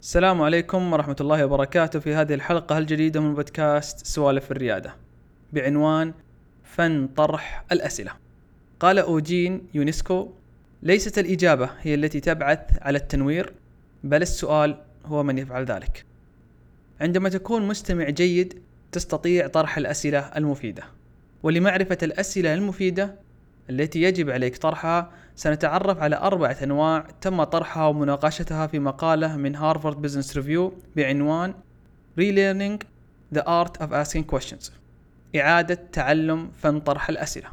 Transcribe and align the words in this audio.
السلام 0.00 0.42
عليكم 0.42 0.92
ورحمة 0.92 1.16
الله 1.20 1.44
وبركاته 1.44 1.98
في 1.98 2.14
هذه 2.14 2.34
الحلقة 2.34 2.78
الجديدة 2.78 3.20
من 3.20 3.34
بودكاست 3.34 4.06
سوالف 4.06 4.50
الريادة 4.52 4.94
بعنوان 5.52 6.14
فن 6.64 7.06
طرح 7.16 7.64
الأسئلة. 7.72 8.12
قال 8.80 8.98
أوجين 8.98 9.66
يونسكو 9.74 10.32
ليست 10.82 11.18
الإجابة 11.18 11.70
هي 11.80 11.94
التي 11.94 12.20
تبعث 12.20 12.60
على 12.82 12.98
التنوير 12.98 13.52
بل 14.04 14.22
السؤال 14.22 14.82
هو 15.04 15.22
من 15.22 15.38
يفعل 15.38 15.64
ذلك. 15.64 16.04
عندما 17.00 17.28
تكون 17.28 17.68
مستمع 17.68 18.10
جيد 18.10 18.62
تستطيع 18.92 19.46
طرح 19.46 19.78
الأسئلة 19.78 20.18
المفيدة 20.18 20.84
ولمعرفة 21.42 21.98
الأسئلة 22.02 22.54
المفيدة 22.54 23.14
التي 23.70 24.02
يجب 24.02 24.30
عليك 24.30 24.56
طرحها. 24.56 25.10
سنتعرف 25.34 25.98
على 25.98 26.16
أربعة 26.16 26.56
أنواع 26.62 27.06
تم 27.20 27.44
طرحها 27.44 27.86
ومناقشتها 27.86 28.66
في 28.66 28.78
مقالة 28.78 29.36
من 29.36 29.56
Harvard 29.56 30.02
Business 30.02 30.36
Review 30.36 30.72
بعنوان 30.96 31.54
Relearning 32.20 32.78
the 33.34 33.42
Art 33.42 33.82
of 33.82 33.90
Asking 33.92 34.34
Questions. 34.34 34.70
إعادة 35.36 35.78
تعلم 35.92 36.50
فن 36.62 36.80
طرح 36.80 37.08
الأسئلة. 37.08 37.48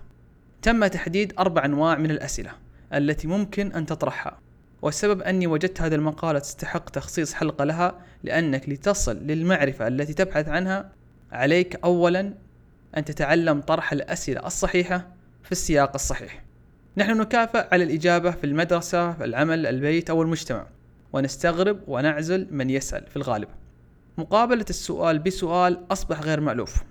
تم 0.62 0.88
تحديد 0.88 1.34
أربع 1.40 1.66
أنواع 1.66 1.98
من 1.98 2.12
الأسئلة 2.12 2.52
التي 2.94 3.28
ممكن 3.28 3.72
أن 3.72 3.86
تطرحها. 3.86 4.40
والسبب 4.82 5.22
أني 5.22 5.48
وجدت 5.48 5.82
هذه 5.82 5.96
المقالة 5.96 6.40
تستحق 6.40 6.90
تخصيص 6.90 7.34
حلقة 7.34 7.66
لها 7.66 8.00
لأنك 8.24 8.70
لتصل 8.70 9.18
للمعرفة 9.18 9.88
التي 9.88 10.14
تبحث 10.14 10.50
عنها 10.50 10.92
عليك 11.32 11.76
أولا 11.84 12.34
أن 12.98 13.06
تتعلم 13.06 13.62
طرح 13.62 13.92
الأسئلة 13.92 14.48
الصحيحة 14.48 15.13
في 15.44 15.52
السياق 15.52 15.92
الصحيح. 15.96 16.44
نحن 16.98 17.18
نكافئ 17.18 17.68
على 17.72 17.84
الإجابة 17.84 18.32
في 18.32 18.44
المدرسة 18.44 19.24
العمل 19.24 19.66
البيت 19.66 20.10
أو 20.10 20.22
المجتمع. 20.22 20.68
ونستغرب 21.14 21.80
ونعزل 21.88 22.48
من 22.52 22.70
يسأل 22.70 23.08
في 23.08 23.16
الغالب. 23.16 23.48
مقابلة 24.18 24.66
السؤال 24.70 25.20
بسؤال 25.20 25.86
أصبح 25.92 26.22
غير 26.22 26.40
مألوف. 26.40 26.84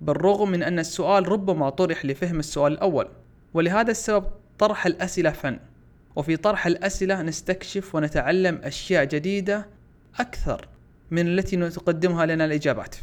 بالرغم 0.00 0.50
من 0.50 0.62
أن 0.62 0.78
السؤال 0.78 1.28
ربما 1.28 1.70
طرح 1.70 2.04
لفهم 2.04 2.38
السؤال 2.38 2.72
الأول. 2.72 3.08
ولهذا 3.54 3.90
السبب 3.90 4.24
طرح 4.58 4.86
الأسئلة 4.86 5.30
فن. 5.30 5.58
وفي 6.16 6.36
طرح 6.36 6.66
الأسئلة 6.66 7.22
نستكشف 7.22 7.94
ونتعلم 7.94 8.60
أشياء 8.64 9.04
جديدة 9.04 9.66
أكثر 10.20 10.68
من 11.10 11.26
التي 11.26 11.70
تقدمها 11.70 12.26
لنا 12.26 12.44
الإجابات. 12.44 12.96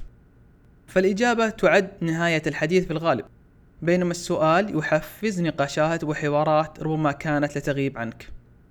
فالإجابة 0.88 1.50
تعد 1.50 1.91
نهاية 2.02 2.41
الحديث 2.47 2.86
في 2.86 2.91
الغالب. 2.91 3.25
بينما 3.81 4.12
السؤال 4.12 4.78
يحفز 4.78 5.42
نقاشات 5.42 6.04
وحوارات 6.04 6.80
ربما 6.80 7.12
كانت 7.12 7.58
لتغيب 7.58 7.98
عنك. 7.98 8.30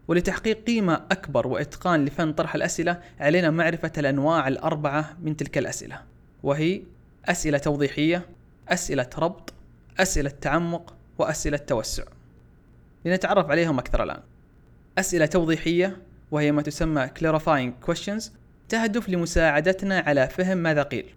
ولتحقيق 0.09 0.65
قيمة 0.65 0.95
أكبر 0.95 1.47
وإتقان 1.47 2.05
لفن 2.05 2.33
طرح 2.33 2.55
الأسئلة 2.55 3.01
علينا 3.21 3.51
معرفة 3.51 3.93
الأنواع 3.99 4.49
الأربعة 4.49 5.17
من 5.23 5.37
تلك 5.37 5.59
الأسئلة. 5.59 6.03
وهي 6.43 6.83
أسئلة 7.25 7.59
توضيحية 7.59 8.27
أسئلة 8.69 9.11
ربط 9.19 9.55
أسئلة 9.99 10.31
تعمق 10.31 10.95
وأسئلة 11.19 11.57
توسع. 11.57 12.05
لنتعرف 13.05 13.51
عليهم 13.51 13.79
أكثر 13.79 14.03
الآن. 14.03 14.21
أسئلة 14.99 15.27
توضيحية 15.27 15.97
وهي 16.31 16.53
ما 16.53 16.63
تسمى 16.63 17.09
clarifying 17.21 17.91
questions 17.91 18.25
تهدف 18.69 19.09
لمساعدتنا 19.09 19.99
على 19.99 20.29
فهم 20.29 20.59
ماذا 20.59 20.83
قيل. 20.83 21.15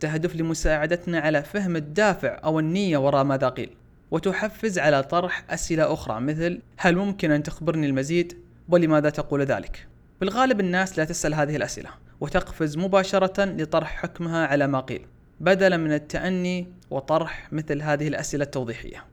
تهدف 0.00 0.36
لمساعدتنا 0.36 1.20
على 1.20 1.42
فهم 1.42 1.76
الدافع 1.76 2.40
أو 2.44 2.58
النية 2.58 2.98
وراء 2.98 3.24
ماذا 3.24 3.48
قيل 3.48 3.70
وتحفز 4.10 4.78
على 4.78 5.02
طرح 5.02 5.44
أسئلة 5.50 5.92
أخرى 5.92 6.20
مثل 6.20 6.60
هل 6.76 6.96
ممكن 6.96 7.30
أن 7.30 7.42
تخبرني 7.42 7.86
المزيد؟ 7.86 8.36
ولماذا 8.68 9.10
تقول 9.10 9.42
ذلك؟ 9.42 9.86
بالغالب 10.20 10.60
الناس 10.60 10.98
لا 10.98 11.04
تسأل 11.04 11.34
هذه 11.34 11.56
الأسئلة 11.56 11.90
وتقفز 12.20 12.76
مباشرة 12.76 13.44
لطرح 13.44 14.02
حكمها 14.02 14.46
على 14.46 14.66
ما 14.66 14.80
قيل 14.80 15.06
بدلا 15.40 15.76
من 15.76 15.92
التأني 15.92 16.72
وطرح 16.90 17.52
مثل 17.52 17.82
هذه 17.82 18.08
الأسئلة 18.08 18.44
التوضيحية. 18.44 19.04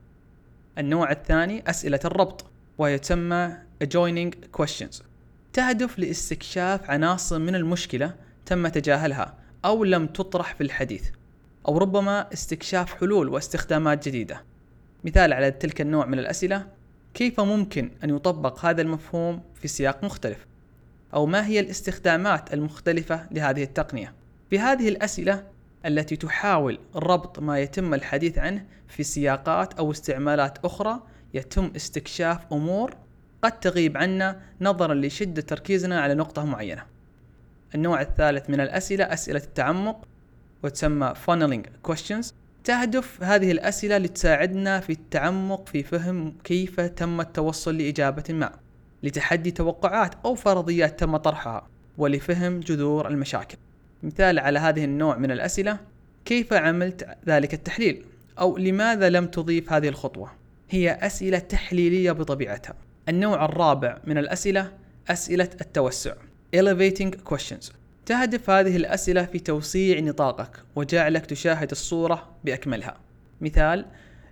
النوع 0.78 1.10
الثاني 1.10 1.70
أسئلة 1.70 2.00
الربط 2.04 2.46
وهي 2.78 2.98
تسمى 2.98 3.56
adjoining 3.84 4.60
questions. 4.60 5.02
تهدف 5.52 5.98
لاستكشاف 5.98 6.90
عناصر 6.90 7.38
من 7.38 7.54
المشكلة 7.54 8.14
تم 8.46 8.68
تجاهلها 8.68 9.34
أو 9.64 9.84
لم 9.84 10.06
تطرح 10.06 10.54
في 10.54 10.60
الحديث 10.60 11.08
أو 11.68 11.78
ربما 11.78 12.32
استكشاف 12.32 12.94
حلول 12.94 13.28
واستخدامات 13.28 14.08
جديدة. 14.08 14.42
مثال 15.04 15.32
على 15.32 15.50
تلك 15.50 15.80
النوع 15.80 16.06
من 16.06 16.18
الأسئلة 16.18 16.66
كيف 17.14 17.40
ممكن 17.40 17.90
أن 18.04 18.10
يطبق 18.10 18.64
هذا 18.64 18.82
المفهوم 18.82 19.42
في 19.54 19.68
سياق 19.68 20.04
مختلف؟ 20.04 20.46
أو 21.14 21.26
ما 21.26 21.46
هي 21.46 21.60
الاستخدامات 21.60 22.54
المختلفة 22.54 23.26
لهذه 23.30 23.62
التقنية؟ 23.62 24.14
في 24.50 24.58
هذه 24.58 24.88
الأسئلة 24.88 25.46
التي 25.86 26.16
تحاول 26.16 26.78
ربط 26.94 27.38
ما 27.38 27.58
يتم 27.58 27.94
الحديث 27.94 28.38
عنه 28.38 28.66
في 28.88 29.02
سياقات 29.02 29.74
أو 29.74 29.90
استعمالات 29.90 30.64
أخرى 30.64 31.02
يتم 31.34 31.70
استكشاف 31.76 32.52
أمور 32.52 32.96
قد 33.42 33.60
تغيب 33.60 33.96
عنا 33.96 34.40
نظرا 34.60 34.94
لشدة 34.94 35.42
تركيزنا 35.42 36.00
على 36.00 36.14
نقطة 36.14 36.44
معينة. 36.44 36.97
النوع 37.74 38.00
الثالث 38.00 38.50
من 38.50 38.60
الأسئلة 38.60 39.04
أسئلة 39.04 39.42
التعمق 39.44 40.04
وتسمى 40.62 41.12
funneling 41.26 41.90
questions. 41.90 42.32
تهدف 42.64 43.22
هذه 43.22 43.52
الأسئلة 43.52 43.98
لتساعدنا 43.98 44.80
في 44.80 44.92
التعمق 44.92 45.68
في 45.68 45.82
فهم 45.82 46.34
كيف 46.44 46.80
تم 46.80 47.20
التوصل 47.20 47.78
لإجابة 47.78 48.24
ما 48.30 48.52
لتحدي 49.02 49.50
توقعات 49.50 50.14
أو 50.24 50.34
فرضيات 50.34 51.00
تم 51.00 51.16
طرحها 51.16 51.66
ولفهم 51.98 52.60
جذور 52.60 53.08
المشاكل. 53.08 53.58
مثال 54.02 54.38
على 54.38 54.58
هذه 54.58 54.84
النوع 54.84 55.16
من 55.16 55.30
الأسئلة 55.30 55.78
كيف 56.24 56.52
عملت 56.52 57.16
ذلك 57.26 57.54
التحليل؟ 57.54 58.04
أو 58.38 58.56
لماذا 58.56 59.10
لم 59.10 59.26
تضيف 59.26 59.72
هذه 59.72 59.88
الخطوة؟ 59.88 60.30
هي 60.70 60.92
أسئلة 60.92 61.38
تحليلية 61.38 62.12
بطبيعتها. 62.12 62.74
النوع 63.08 63.44
الرابع 63.44 63.98
من 64.04 64.18
الأسئلة 64.18 64.72
أسئلة 65.08 65.50
التوسع. 65.60 66.14
Elevating 66.56 67.14
Questions. 67.30 67.72
تهدف 68.06 68.50
هذه 68.50 68.76
الأسئلة 68.76 69.24
في 69.24 69.38
توسيع 69.38 70.00
نطاقك 70.00 70.64
وجعلك 70.76 71.26
تشاهد 71.26 71.70
الصورة 71.70 72.28
بأكملها. 72.44 72.96
مثال 73.40 73.84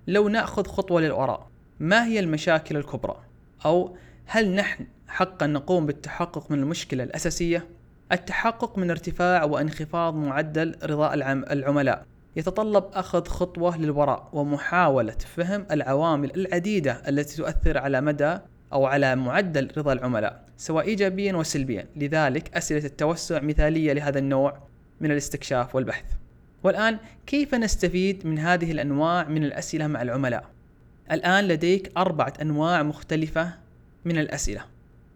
لو 0.07 0.29
نأخذ 0.29 0.67
خطوة 0.67 1.01
للوراء 1.01 1.49
ما 1.81 2.07
هي 2.07 2.21
المشاكل 2.21 2.77
الكبرى؟ 2.77 3.17
أو 3.65 3.97
هل 4.27 4.55
نحن 4.55 4.87
حقا 5.09 5.47
نقوم 5.47 5.87
بالتحقق 5.87 6.51
من 6.51 6.59
المشكلة 6.59 7.05
الأساسية؟ 7.05 7.69
التحقق 8.13 8.79
من 8.79 8.91
ارتفاع 8.91 9.45
وانخفاض 9.45 10.15
معدل 10.15 10.77
رضاء 10.85 11.15
العملاء. 11.53 12.07
يتطلب 12.37 12.85
أخذ 12.93 13.27
خطوة 13.27 13.79
للوراء 13.79 14.29
ومحاولة 14.33 15.17
فهم 15.37 15.67
العوامل 15.71 16.31
العديدة 16.37 17.03
التي 17.09 17.37
تؤثر 17.37 17.79
على 17.79 18.01
مدى 18.01 18.39
أو 18.73 18.87
على 18.87 19.17
معدل 19.17 19.69
رضا 19.79 19.93
العملاء 19.93 20.45
سواء 20.57 20.87
إيجابيا 20.87 21.35
وسلبيا 21.35 21.87
لذلك 21.97 22.57
أسئلة 22.57 22.85
التوسع 22.85 23.41
مثالية 23.41 23.93
لهذا 23.93 24.19
النوع 24.19 24.59
من 25.01 25.11
الاستكشاف 25.11 25.75
والبحث. 25.75 26.05
والآن 26.63 26.99
كيف 27.27 27.55
نستفيد 27.55 28.27
من 28.27 28.39
هذه 28.39 28.73
الأنواع 28.73 29.29
من 29.29 29.45
الأسئلة 29.45 29.87
مع 29.87 30.03
العملاء؟ 30.03 30.45
الآن 31.13 31.45
لديك 31.49 31.93
أربعة 31.97 32.33
أنواع 32.43 32.83
مختلفة 32.83 33.53
من 34.05 34.19
الأسئلة. 34.19 34.65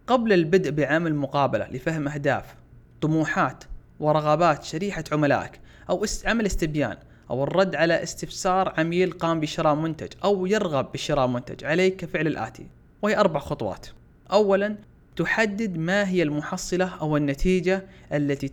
قبل 0.07 0.33
البدء 0.33 0.71
بعمل 0.71 1.15
مقابلة 1.15 1.69
لفهم 1.71 2.09
أهداف 2.09 2.55
طموحات 3.01 3.65
ورغبات 4.01 4.65
شريحة 4.65 5.05
عملائك 5.13 5.61
أو 5.91 6.07
عمل 6.25 6.47
استبيان 6.47 6.97
أو 7.31 7.45
الرد 7.45 7.77
على 7.77 8.03
استفسار 8.03 8.75
عميل 8.79 9.13
قام 9.13 9.41
بشراء 9.41 9.75
منتج 9.75 10.09
أو 10.25 10.47
يرغب 10.47 10.93
بشراء 10.93 11.27
منتج 11.27 11.65
عليك 11.65 12.05
فعل 12.05 12.27
الآتي. 12.27 12.67
وهي 13.03 13.17
أربع 13.17 13.41
خطوات 13.41 13.87
أولا 14.33 14.77
تحدد 15.17 15.79
ما 15.79 16.09
هي 16.09 16.23
المحصلة 16.23 16.95
أو 17.01 17.17
النتيجة 17.17 17.87
التي 18.13 18.49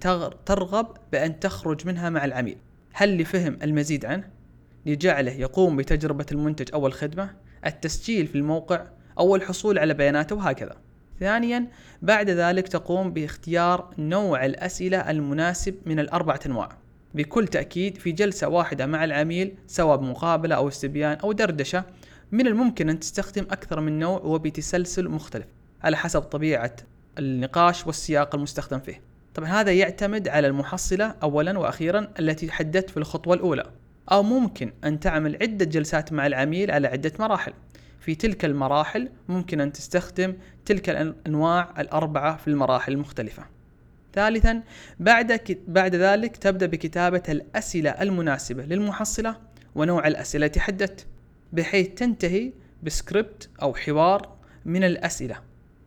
ترغب 0.45 0.88
بأن 1.12 1.39
تخرج 1.39 1.88
منها 1.88 2.10
مع 2.10 2.25
العميل 2.25 2.57
هل 2.94 3.18
لفهم 3.18 3.57
المزيد 3.63 4.06
عنه؟ 4.06 4.30
لجعله 4.86 5.31
يقوم 5.31 5.77
بتجربة 5.77 6.25
المنتج 6.31 6.69
أو 6.74 6.88
الخدمة؟ 6.88 7.30
التسجيل 7.66 8.27
في 8.27 8.36
الموقع؟ 8.36 8.88
أو 9.19 9.36
الحصول 9.36 9.80
على 9.80 9.94
بياناته 9.94 10.36
وهكذا 10.36 10.75
ثانيا 11.19 11.68
بعد 12.01 12.30
ذلك 12.30 12.68
تقوم 12.68 13.13
باختيار 13.13 13.94
نوع 13.98 14.45
الأسئلة 14.45 15.12
المناسب 15.12 15.75
من 15.86 16.00
الأربعة 16.00 16.39
أنواع 16.45 16.69
بكل 17.13 17.48
تأكيد 17.48 17.98
في 17.98 18.12
جلسة 18.12 18.48
واحدة 18.48 18.86
مع 18.86 19.04
العميل 19.04 19.56
سواء 19.68 19.98
بمقابلة 19.98 20.56
أو 20.56 20.68
استبيان 20.68 21.18
أو 21.24 21.31
دردشة 21.31 21.83
من 22.31 22.47
الممكن 22.47 22.89
أن 22.89 23.00
تستخدم 23.00 23.44
أكثر 23.44 23.79
من 23.79 24.00
نوع 24.00 24.19
وبتسلسل 24.19 25.09
مختلف 25.09 25.45
على 25.83 25.97
حسب 25.97 26.21
طبيعة 26.21 26.75
النقاش 27.19 27.88
والسياق 27.88 28.35
المستخدم 28.35 28.79
فيه. 28.79 29.01
طبعا 29.35 29.50
هذا 29.50 29.71
يعتمد 29.71 30.27
على 30.27 30.47
المحصلة 30.47 31.15
أولا 31.24 31.59
وأخيرا 31.59 32.07
التي 32.19 32.51
حددت 32.51 32.89
في 32.89 32.97
الخطوة 32.97 33.33
الأولى. 33.33 33.71
أو 34.12 34.24
ممكن 34.24 34.71
أن 34.83 35.00
تعمل 35.00 35.38
عدة 35.41 35.65
جلسات 35.65 36.13
مع 36.13 36.27
العميل 36.27 36.71
على 36.71 36.88
عدة 36.88 37.12
مراحل. 37.19 37.53
في 38.00 38.15
تلك 38.15 38.45
المراحل 38.45 39.09
ممكن 39.29 39.62
أن 39.62 39.71
تستخدم 39.71 40.33
تلك 40.65 40.89
الأنواع 40.89 41.74
الأربعة 41.81 42.38
في 42.38 42.47
المراحل 42.47 42.91
المختلفة. 42.91 43.44
ثالثا 44.13 44.62
بعد 45.00 45.57
بعد 45.68 45.95
ذلك 45.95 46.38
تبدأ 46.38 46.65
بكتابة 46.65 47.24
الأسئلة 47.29 47.89
المناسبة 47.89 48.63
للمحصلة 48.63 49.35
ونوع 49.75 50.07
الأسئلة 50.07 50.45
التي 50.45 50.59
حددت 50.59 51.06
بحيث 51.54 51.88
تنتهي 51.88 52.54
بسكريبت 52.84 53.50
أو 53.62 53.74
حوار 53.74 54.30
من 54.66 54.84
الأسئلة. 54.84 55.36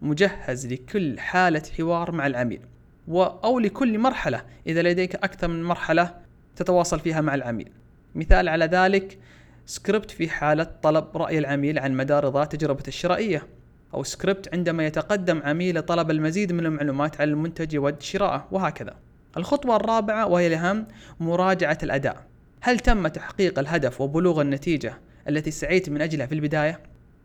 مجهز 0.02 0.66
لكل 0.66 1.20
حالة 1.20 1.62
حوار 1.78 2.12
مع 2.12 2.26
العميل. 2.26 2.60
أو 3.08 3.58
لكل 3.58 3.98
مرحلة 3.98 4.44
إذا 4.66 4.82
لديك 4.82 5.14
أكثر 5.14 5.48
من 5.48 5.64
مرحلة 5.64 6.14
تتواصل 6.56 7.00
فيها 7.00 7.20
مع 7.20 7.34
العميل. 7.34 7.72
مثال 8.14 8.48
على 8.48 8.64
ذلك 8.64 9.18
سكريبت 9.66 10.10
في 10.10 10.28
حالة 10.28 10.64
طلب 10.82 11.16
رأي 11.16 11.38
العميل 11.38 11.78
عن 11.78 11.96
مدى 11.96 12.14
رضا 12.14 12.44
تجربة 12.44 12.84
الشرائية. 12.88 13.46
أو 13.94 14.02
سكريبت 14.02 14.54
عندما 14.54 14.86
يتقدم 14.86 15.42
عميل 15.44 15.78
لطلب 15.78 16.10
المزيد 16.10 16.52
من 16.52 16.66
المعلومات 16.66 17.20
عن 17.20 17.28
المنتج 17.28 17.74
يود 17.74 18.02
شراءه 18.02 18.48
وهكذا. 18.50 18.96
الخطوة 19.36 19.76
الرابعة 19.76 20.26
وهي 20.26 20.46
الأهم 20.46 20.86
مراجعة 21.20 21.78
الأداء. 21.82 22.26
هل 22.60 22.78
تم 22.78 23.08
تحقيق 23.08 23.58
الهدف 23.58 24.00
وبلوغ 24.00 24.40
النتيجة؟ 24.40 24.94
التي 25.28 25.50
سعيت 25.50 25.90
من 25.90 26.02
أجلها 26.02 26.26
في 26.26 26.34
البداية؟ 26.34 26.80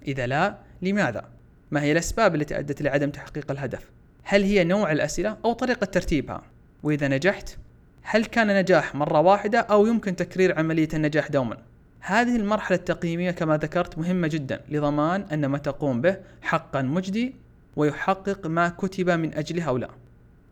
إذا 0.07 0.27
لا 0.27 0.57
لماذا؟ 0.81 1.25
ما 1.71 1.81
هي 1.81 1.91
الأسباب 1.91 2.35
التي 2.35 2.59
أدت 2.59 2.81
لعدم 2.81 3.09
تحقيق 3.09 3.51
الهدف؟ 3.51 3.89
هل 4.23 4.43
هي 4.43 4.63
نوع 4.63 4.91
الأسئلة 4.91 5.37
أو 5.45 5.53
طريقة 5.53 5.85
ترتيبها؟ 5.85 6.41
وإذا 6.83 7.07
نجحت 7.07 7.57
هل 8.01 8.25
كان 8.25 8.59
نجاح 8.59 8.95
مرة 8.95 9.19
واحدة 9.19 9.59
أو 9.59 9.85
يمكن 9.85 10.15
تكرير 10.15 10.59
عملية 10.59 10.89
النجاح 10.93 11.27
دوما؟ 11.27 11.57
هذه 11.99 12.35
المرحلة 12.35 12.77
التقييمية 12.77 13.31
كما 13.31 13.57
ذكرت 13.57 13.97
مهمة 13.97 14.27
جدا 14.27 14.61
لضمان 14.69 15.21
أن 15.21 15.45
ما 15.45 15.57
تقوم 15.57 16.01
به 16.01 16.17
حقا 16.41 16.81
مجدي 16.81 17.35
ويحقق 17.75 18.47
ما 18.47 18.69
كتب 18.69 19.09
من 19.09 19.33
أجله 19.33 19.63
أو 19.63 19.77
لا 19.77 19.89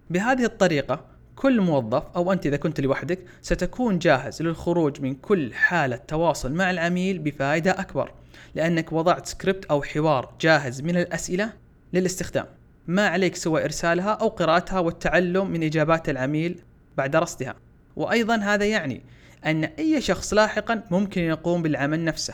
بهذه 0.10 0.44
الطريقة 0.44 1.06
كل 1.36 1.62
موظف 1.62 2.04
أو 2.16 2.32
أنت 2.32 2.46
إذا 2.46 2.58
كنت 2.58 2.80
لوحدك 2.80 3.20
ستكون 3.42 4.00
جاهز 4.00 4.42
للخروج 4.42 5.02
من 5.02 5.16
كل 5.16 5.54
حالة 5.54 5.96
تواصل 5.96 6.54
مع 6.54 6.72
العميل 6.72 7.20
بفائدة 7.20 7.72
أكبر 7.72 8.12
لأنك 8.56 8.94
وضعت 8.94 9.26
سكريبت 9.26 9.66
أو 9.66 9.82
حوار 9.82 10.34
جاهز 10.42 10.82
من 10.82 10.98
الأسئلة 10.98 11.54
للاستخدام. 11.94 12.46
ما 12.88 13.08
عليك 13.08 13.36
سوى 13.36 13.64
إرسالها 13.64 14.10
أو 14.12 14.28
قراءتها 14.28 14.80
والتعلم 14.80 15.52
من 15.52 15.64
إجابات 15.64 16.10
العميل 16.10 16.60
بعد 16.98 17.16
رصدها. 17.16 17.56
وأيضا 17.96 18.36
هذا 18.36 18.66
يعني 18.66 19.02
أن 19.46 19.64
أي 19.64 20.02
شخص 20.02 20.34
لاحقا 20.34 20.84
ممكن 20.92 21.22
يقوم 21.22 21.62
بالعمل 21.62 22.04
نفسه. 22.04 22.34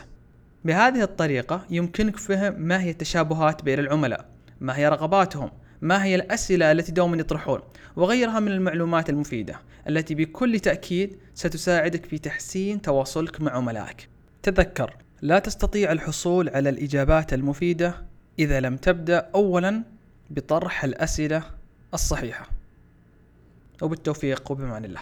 بهذه 0.64 1.02
الطريقة 1.02 1.64
يمكنك 1.70 2.16
فهم 2.16 2.60
ما 2.60 2.82
هي 2.82 2.90
التشابهات 2.90 3.62
بين 3.62 3.78
العملاء 3.78 4.24
ما 4.60 4.76
هي 4.76 4.88
رغباتهم 4.88 5.50
ما 5.80 6.04
هي 6.04 6.14
الأسئلة 6.14 6.72
التي 6.72 6.92
دوما 6.92 7.16
يطرحون 7.16 7.60
وغيرها 7.96 8.40
من 8.40 8.52
المعلومات 8.52 9.10
المفيدة 9.10 9.60
التي 9.88 10.14
بكل 10.14 10.60
تأكيد 10.60 11.18
ستساعدك 11.34 12.06
في 12.06 12.18
تحسين 12.18 12.82
تواصلك 12.82 13.40
مع 13.40 13.52
عملائك 13.52 14.08
تذكر 14.42 14.96
لا 15.22 15.38
تستطيع 15.38 15.92
الحصول 15.92 16.48
على 16.48 16.68
الإجابات 16.68 17.34
المفيدة 17.34 17.94
إذا 18.38 18.60
لم 18.60 18.76
تبدأ 18.76 19.30
أولا 19.34 19.82
بطرح 20.30 20.84
الأسئلة 20.84 21.42
الصحيحة. 21.94 22.50
وبالتوفيق 23.82 24.50
وبمان 24.50 24.84
الله. 24.84 25.00